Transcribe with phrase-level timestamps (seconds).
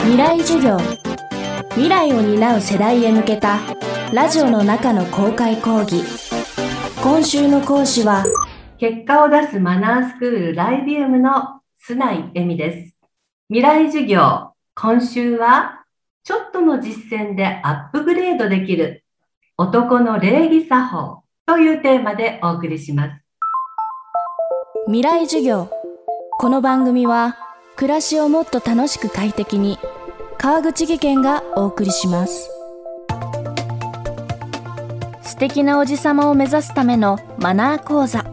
[0.00, 0.78] 未来授業。
[1.70, 3.58] 未来を担う世代へ向けた
[4.12, 6.02] ラジオの中の公開講義。
[7.02, 8.24] 今週の講師は
[8.78, 12.96] 結果を出すマナースクールライビウムの須内恵美です。
[13.48, 15.84] 未来授業今週は
[16.24, 19.04] ちょっとの実践でアップグレードできる
[19.56, 23.24] 男の礼儀作法というテーマでお送りします。
[24.86, 25.70] 未来授業。
[26.38, 27.36] この番組は
[27.78, 29.78] 暮らしをもっと楽しく快適に
[30.36, 32.50] 川口義賢がお送りします。
[35.22, 38.24] 素敵なおじさまを目指すためのマナー講座。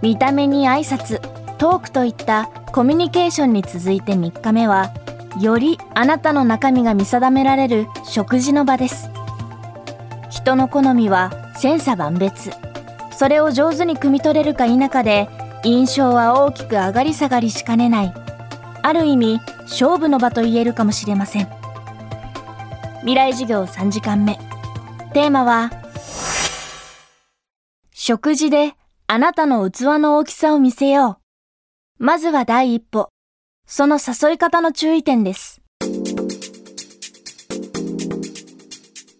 [0.00, 1.20] 見た目に挨拶
[1.58, 4.90] トークといったコミュニケーションに続いて3日目は
[5.38, 9.10] よりあなたの中身が見定められる食事の場です。
[10.30, 12.50] 人の好みは千差万別。
[13.10, 15.28] それを上手に汲み取れるか否かで
[15.62, 18.31] 印象は大きく上がり下がりしかねない。
[18.82, 21.48] ある意味勝負の場と言えるかもしれません。
[23.00, 24.38] 未来授業3時間目。
[25.12, 25.70] テーマは
[27.92, 28.74] 食事で
[29.06, 31.18] あなたの器の大きさを見せよ
[32.00, 32.04] う。
[32.04, 33.08] まずは第一歩。
[33.66, 35.62] その誘い方の注意点です。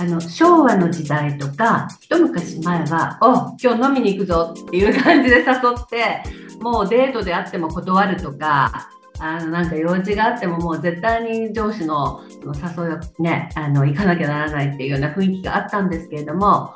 [0.00, 5.44] あの昭和の時代とか一昔前は「お今日飲みに行くぞ」っていう感じで誘っ
[5.88, 6.22] て
[6.60, 8.88] もうデートであっても断るとか
[9.20, 16.74] あのなんか用事があってももう絶対に上司の誘いをねあの行かなきゃならないっていうような雰囲気があったんですけれども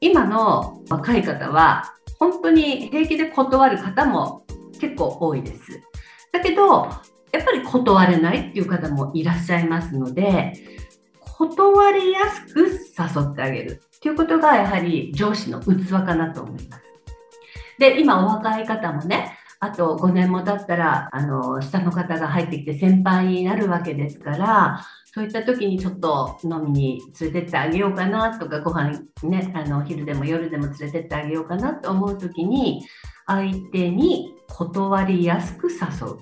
[0.00, 4.44] 今の若い方は本当に平気で断る方も
[4.80, 5.80] 結構多いです。
[6.32, 6.88] だけど
[7.32, 10.52] やっぱり断れないっていう方もいらっしゃいますので
[11.20, 16.82] 断りやすく誘ってあげるっていうことがやはり上司の器かなと思います。
[17.78, 19.33] で今お若い方もね
[19.64, 32.84] あと5年も経ったらあの下の方が入ってきて先輩になるわけですからそういった時にちょっと飲みに連れてってあげようかなとかご飯ねあの昼でも夜でも連れてってあげようかなと思う時に
[33.26, 35.78] 相手に断りやすく誘
[36.08, 36.18] う。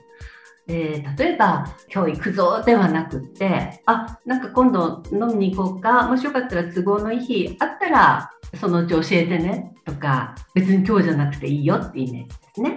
[0.68, 8.30] えー、例えば「今日行くぞ」ではなくって「あなんか今度飲みに行こうかもしよかったら都合のいい日あったら
[8.60, 12.76] そのうち教えてね」とか「別に今日じゃなくていいよ」ってイメージですね。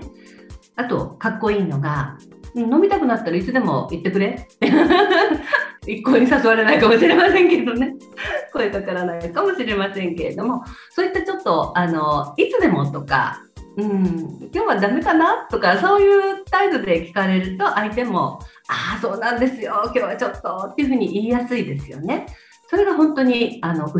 [0.75, 2.18] あとかっこいいのが
[2.56, 4.47] 「飲みたくなったらいつでも言ってくれ」
[5.88, 7.94] 一向に誘われないかもしれませんけどね。
[8.52, 10.64] 声かからないかもしれませんけれども。
[10.90, 13.40] そういったちょっとあのいつでもとか
[13.78, 19.81] うん、今日はダメかなとかそういう態度で聞かれると相手も「ああそうなんですよ。
[19.85, 22.25] 今日はちょっと」っていうふうに言いやすいですよね。
[22.69, 23.97] それが本当にあの器、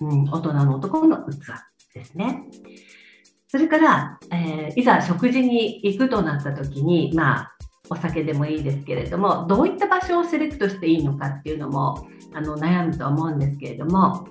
[0.00, 1.38] うん、大人の男の器
[1.94, 2.44] ですね。
[3.50, 7.56] それから、えー、いざ食事に行くとなった時にまあ
[7.88, 14.28] お酒でもいいですけれどもどういった場所をセレクトしていいのかっていうのもあの悩むと思うんですけれども、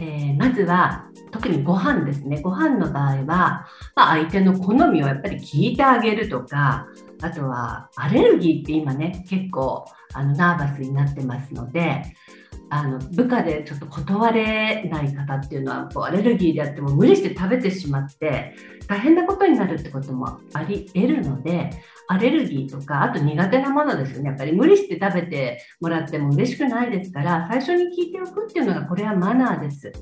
[0.00, 2.40] えー、まずは特にご飯ですね。
[2.40, 6.88] ご飯の場合は、まあ、相手の好みをやっぱり聞いてあげるとか
[7.22, 12.02] あとはアレルギーって今ね結構あのナーバスになってますので
[12.70, 18.54] あの部下でちょっと断れない方っていうのはこうアレルギーであっても無理して食べてしまって
[18.86, 21.70] 大変なことになるってこともあり得るので
[22.08, 29.92] アレルギーとかあと苦手なものですよねやっぱり無理して食べてもらっても嬉しくないですから最初に聞いておくっていうのがこれはマナーです。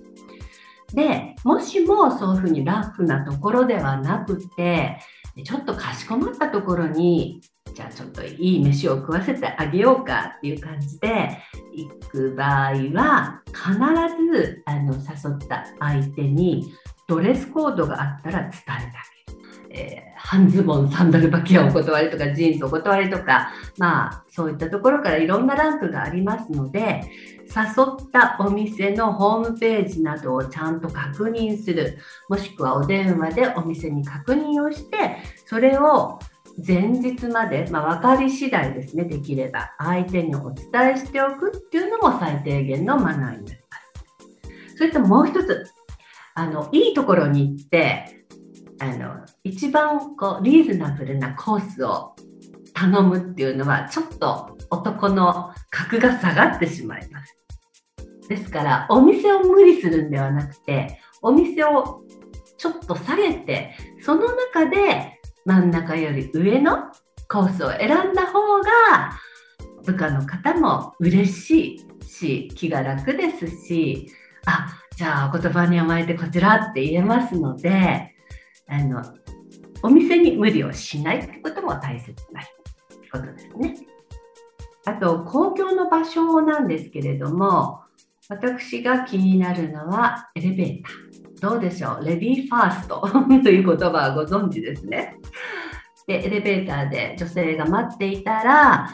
[0.94, 4.98] でもしもそういうふうにラフなところではなくて
[5.44, 7.40] ちょっとかしこまったところに
[7.76, 11.38] じゃあちょっといい飯を食わせてあげようかっていう感じで
[11.74, 13.68] 行く場合は必
[14.32, 16.72] ずあの誘った相手に
[17.06, 19.16] ドレスコードがあったら伝えてあげる。
[19.68, 27.02] えー、半ズボンサンダル履きはお断りとかジーンズお断りとかまあそういったところからいろんなランクがありますので
[27.40, 31.98] 誘ったお店のホームページなどをちゃんと確認する
[32.30, 36.20] もしくはお電話でお店に確認をしてそれを
[36.64, 39.74] 前日まで、まあ、分かり次第ですねできれば。
[39.78, 43.76] 相手にお伝えしておくっていうのも最低限のマナーになりま
[44.72, 44.76] す。
[44.76, 45.64] それともう一つ
[46.34, 48.26] あのいいところに行って
[48.78, 52.14] あの一番こうリーズナブルなコースを
[52.74, 57.36] 頼むっていうのはちょっと男の格が下がってしまいます。
[58.28, 62.02] ですからお店を無理するんではなくてお店を
[62.58, 65.15] ちょっと下げてその中で
[65.46, 66.90] 真ん中より上の
[67.28, 69.12] コースを選んだ方が
[69.84, 74.08] 部下の方も嬉しいし気が楽ですし
[74.44, 78.14] あじゃあお言葉に甘えてこちらって言えますので
[78.68, 79.02] あの
[79.82, 82.40] お店に無理をしないってことも大切な
[83.12, 83.76] ことですね。
[84.84, 87.80] あと公共の場所なんですけれども
[88.28, 91.50] 私が気になるのはエレベーター。
[91.52, 92.04] どうでしょう？
[92.04, 93.00] レディーファースト。
[93.44, 95.16] という言葉はご存知ですね。
[96.06, 98.88] でエレベーターで女性が待っていたら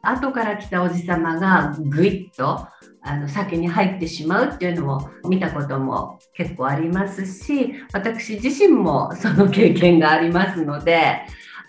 [0.00, 2.66] 後から来たおじさまがぐいっと
[3.02, 11.22] あの先に入ってしまうっていうのも見たことも結構ありますし私自身もその経験がありますので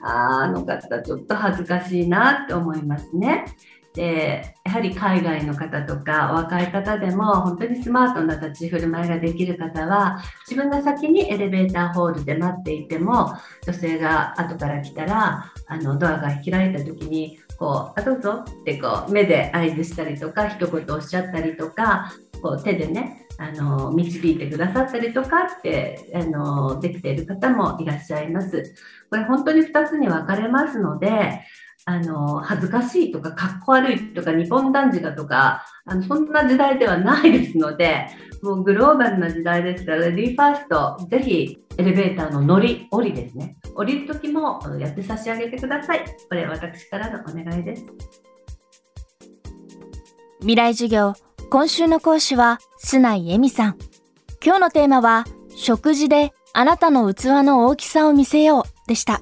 [0.04, 3.45] あの方ちょっと恥ずかしいなって思いますね。
[3.94, 22.12] でやはり海外の方とかお若い方でも本当にスマートな立ち振る舞いができる方は自分が先にエレベーターホールで待っていても女性が後から来たらあのドアが開いた時にこうあどうぞってこう目で合図したりとか一言おっしゃったりとか
[22.42, 28.75] こう手でねあの導いてくださったりとかってあのできている方もいらっしゃいます。
[29.10, 31.42] これ本当に2つに分かれますので
[31.85, 38.07] あの恥ずかしいとかかっこ悪いとか日本男児だとかあのそんな時代ではないですので
[38.41, 43.57] もうグローバルな時代ですからレディーファーストぜひエレベーターの乗り降りですね。
[43.75, 46.06] 降りる時もやって差し上げてください。
[46.30, 47.85] これ私からのお願いです。
[50.39, 51.13] 未来授業
[51.50, 53.77] 今週の講師は須内恵美さん。
[54.44, 55.25] 今日のテーマは
[55.56, 59.21] 食事であなたの器の大きさを見せようでした。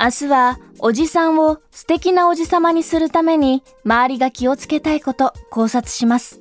[0.00, 6.40] 明日はおじさんを素敵なおじさまにするために周りが気をつけたいこと考察します。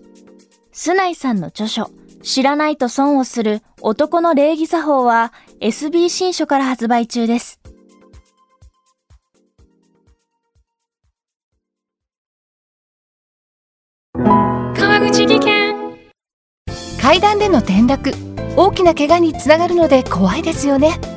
[0.71, 1.89] 須内さんの著書、
[2.21, 7.59] 知らないと損をする男の礼儀作法は SB 新書から発売中です。
[14.13, 15.75] 川口技研
[17.01, 18.11] 階段での転落
[18.55, 21.16] 大きな怪我につながるので怖いですよね